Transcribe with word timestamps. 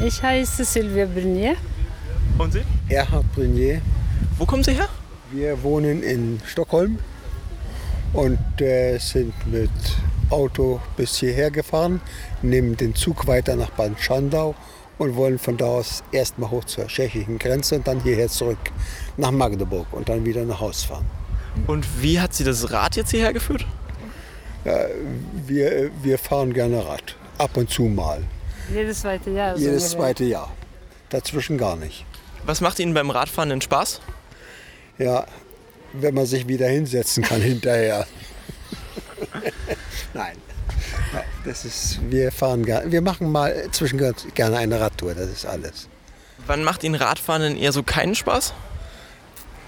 Ich 0.00 0.22
heiße 0.22 0.64
Sylvia 0.64 1.06
Brunier. 1.06 1.56
Und 2.38 2.52
Sie? 2.52 2.62
Erhard 2.88 3.24
Brunier. 3.34 3.80
Wo 4.38 4.46
kommen 4.46 4.62
Sie 4.62 4.72
her? 4.72 4.88
Wir 5.32 5.60
wohnen 5.64 6.04
in 6.04 6.40
Stockholm 6.46 7.00
und 8.12 8.38
äh, 8.60 8.98
sind 8.98 9.34
mit 9.50 9.70
Auto 10.30 10.80
bis 10.96 11.16
hierher 11.16 11.50
gefahren, 11.50 12.00
nehmen 12.42 12.76
den 12.76 12.94
Zug 12.94 13.26
weiter 13.26 13.56
nach 13.56 13.70
Bad 13.70 14.00
Schandau 14.00 14.54
und 14.98 15.16
wollen 15.16 15.40
von 15.40 15.56
da 15.56 15.66
aus 15.66 16.04
erstmal 16.12 16.50
hoch 16.50 16.64
zur 16.64 16.86
tschechischen 16.86 17.38
Grenze 17.40 17.74
und 17.74 17.88
dann 17.88 18.00
hierher 18.00 18.28
zurück 18.28 18.58
nach 19.16 19.32
Magdeburg 19.32 19.92
und 19.92 20.08
dann 20.08 20.24
wieder 20.24 20.44
nach 20.44 20.60
Haus 20.60 20.84
fahren. 20.84 21.06
Und 21.66 21.84
wie 22.00 22.20
hat 22.20 22.34
Sie 22.34 22.44
das 22.44 22.70
Rad 22.70 22.94
jetzt 22.94 23.10
hierher 23.10 23.32
geführt? 23.32 23.66
Ja, 24.64 24.86
wir, 25.44 25.90
wir 26.02 26.18
fahren 26.18 26.52
gerne 26.52 26.86
Rad, 26.86 27.16
ab 27.36 27.56
und 27.56 27.68
zu 27.68 27.82
mal. 27.82 28.22
Jedes 28.72 29.00
zweite 29.00 29.30
Jahr. 29.30 29.56
so 29.56 29.62
Jedes 29.62 29.90
zweite 29.90 30.24
Jahr. 30.24 30.52
Dazwischen 31.10 31.58
gar 31.58 31.76
nicht. 31.76 32.04
Was 32.44 32.60
macht 32.60 32.78
Ihnen 32.78 32.94
beim 32.94 33.10
Radfahren 33.10 33.48
denn 33.50 33.60
Spaß? 33.60 34.00
Ja, 34.98 35.26
wenn 35.92 36.14
man 36.14 36.26
sich 36.26 36.48
wieder 36.48 36.68
hinsetzen 36.68 37.22
kann 37.22 37.40
hinterher. 37.42 38.06
Nein. 40.14 40.36
Das 41.44 41.64
ist, 41.64 41.98
wir 42.10 42.30
fahren 42.30 42.64
gerne, 42.64 42.92
wir 42.92 43.00
machen 43.00 43.32
mal 43.32 43.68
zwischendurch 43.70 44.16
gerne 44.34 44.58
eine 44.58 44.80
Radtour, 44.80 45.14
das 45.14 45.30
ist 45.30 45.46
alles. 45.46 45.88
Wann 46.46 46.62
macht 46.62 46.84
Ihnen 46.84 46.94
Radfahren 46.94 47.42
denn 47.42 47.56
eher 47.56 47.72
so 47.72 47.82
keinen 47.82 48.14
Spaß? 48.14 48.52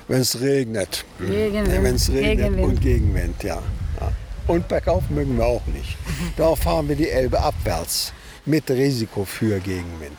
Wenn 0.09 0.21
es 0.21 0.41
regnet. 0.41 1.05
Gegenwind. 1.19 1.83
Wenn 1.83 1.95
es 1.95 2.11
regnet 2.11 2.39
Gegenwind. 2.39 2.69
und 2.69 2.81
Gegenwind, 2.81 3.43
ja. 3.43 3.63
ja. 4.01 4.13
Und 4.47 4.69
bergauf 4.69 5.09
mögen 5.09 5.39
wir 5.39 5.47
auch 5.47 5.65
nicht. 5.67 5.97
Da 6.37 6.55
fahren 6.55 6.89
wir 6.89 6.97
die 6.97 7.09
Elbe 7.09 7.41
abwärts 7.41 8.13
mit 8.47 8.71
Risiko 8.71 9.25
für 9.25 9.61
Gegenwind. 9.61 10.17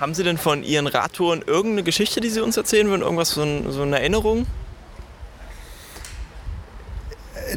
Haben 0.00 0.14
Sie 0.14 0.22
denn 0.22 0.38
von 0.38 0.62
Ihren 0.62 0.86
Radtouren 0.86 1.42
irgendeine 1.42 1.82
Geschichte, 1.82 2.20
die 2.20 2.30
Sie 2.30 2.40
uns 2.40 2.56
erzählen 2.56 2.88
würden? 2.88 3.02
Irgendwas, 3.02 3.30
so, 3.30 3.42
ein, 3.42 3.70
so 3.72 3.82
eine 3.82 3.98
Erinnerung? 3.98 4.46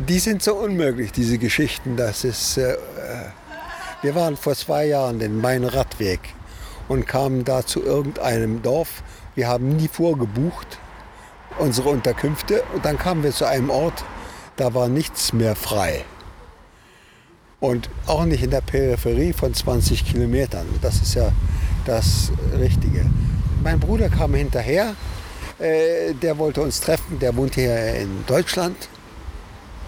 Die 0.07 0.19
sind 0.19 0.41
so 0.41 0.55
unmöglich, 0.55 1.11
diese 1.11 1.37
Geschichten. 1.37 1.97
Das 1.97 2.23
ist, 2.23 2.57
äh, 2.57 2.77
wir 4.01 4.15
waren 4.15 4.37
vor 4.37 4.55
zwei 4.55 4.85
Jahren 4.85 5.19
den 5.19 5.39
Main-Radweg 5.39 6.19
und 6.87 7.05
kamen 7.07 7.43
da 7.43 7.65
zu 7.65 7.83
irgendeinem 7.83 8.61
Dorf. 8.61 9.03
Wir 9.35 9.47
haben 9.47 9.75
nie 9.75 9.87
vorgebucht, 9.87 10.79
unsere 11.59 11.89
Unterkünfte. 11.89 12.63
Und 12.73 12.85
dann 12.85 12.97
kamen 12.97 13.23
wir 13.23 13.31
zu 13.31 13.45
einem 13.45 13.69
Ort, 13.69 14.03
da 14.55 14.73
war 14.73 14.87
nichts 14.87 15.31
mehr 15.33 15.55
frei. 15.55 16.03
Und 17.61 17.91
auch 18.07 18.25
nicht 18.25 18.43
in 18.43 18.49
der 18.49 18.61
Peripherie 18.61 19.33
von 19.33 19.53
20 19.53 20.03
Kilometern. 20.03 20.65
Das 20.81 20.95
ist 20.95 21.13
ja 21.13 21.31
das 21.85 22.31
Richtige. 22.57 23.05
Mein 23.63 23.79
Bruder 23.79 24.09
kam 24.09 24.33
hinterher, 24.33 24.95
äh, 25.59 26.15
der 26.15 26.39
wollte 26.39 26.63
uns 26.63 26.81
treffen, 26.81 27.19
der 27.19 27.35
wohnt 27.35 27.53
hier 27.53 27.95
in 27.97 28.25
Deutschland. 28.25 28.89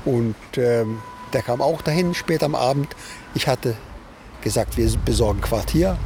Und 0.05 0.35
ähm, 0.55 0.99
der 1.33 1.41
kam 1.41 1.61
auch 1.61 1.81
dahin 1.81 2.13
spät 2.13 2.43
am 2.43 2.53
Abend. 2.53 2.95
Ich 3.33 3.47
hatte 3.47 3.75
gesagt, 4.43 4.77
wir 4.77 4.87
besorgen 5.03 5.41
Quartier. 5.41 5.97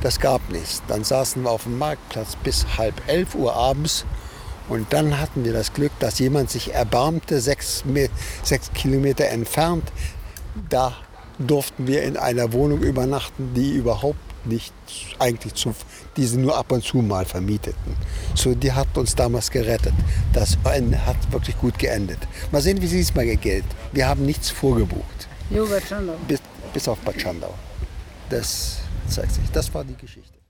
Das 0.00 0.20
gab 0.20 0.48
nichts. 0.48 0.80
Dann 0.86 1.02
saßen 1.02 1.42
wir 1.42 1.50
auf 1.50 1.64
dem 1.64 1.76
Marktplatz 1.76 2.36
bis 2.36 2.78
halb 2.78 2.94
elf 3.08 3.34
Uhr 3.34 3.56
abends. 3.56 4.04
Und 4.68 4.92
dann 4.92 5.20
hatten 5.20 5.44
wir 5.44 5.52
das 5.52 5.72
Glück, 5.72 5.92
dass 5.98 6.20
jemand 6.20 6.50
sich 6.50 6.72
erbarmte, 6.72 7.40
sechs, 7.40 7.82
sechs 8.44 8.72
Kilometer 8.72 9.26
entfernt. 9.26 9.90
Da 10.68 10.94
durften 11.38 11.86
wir 11.86 12.02
in 12.02 12.16
einer 12.16 12.52
Wohnung 12.52 12.82
übernachten, 12.82 13.54
die 13.54 13.72
überhaupt 13.72 14.18
nicht 14.46 14.74
eigentlich 15.18 15.54
zu, 15.54 15.74
die 16.16 16.26
sie 16.26 16.36
nur 16.36 16.56
ab 16.56 16.70
und 16.70 16.84
zu 16.84 16.98
mal 16.98 17.24
vermieteten. 17.24 17.96
So, 18.34 18.54
die 18.54 18.72
hat 18.72 18.96
uns 18.96 19.14
damals 19.14 19.50
gerettet. 19.50 19.94
Das 20.32 20.58
hat 20.64 21.32
wirklich 21.32 21.58
gut 21.58 21.78
geendet. 21.78 22.18
Mal 22.52 22.60
sehen, 22.60 22.80
wie 22.80 22.86
sie 22.86 23.00
es 23.00 23.14
mal 23.14 23.24
gilt. 23.24 23.64
Wir 23.92 24.06
haben 24.06 24.24
nichts 24.26 24.50
vorgebucht, 24.50 25.28
Jo, 25.50 25.66
bis, 26.28 26.40
bis 26.72 26.88
auf 26.88 26.98
Bad 27.00 27.20
Schandau. 27.20 27.54
Das 28.30 28.78
zeigt 29.08 29.32
sich. 29.32 29.50
Das 29.52 29.72
war 29.74 29.84
die 29.84 29.96
Geschichte. 29.96 30.43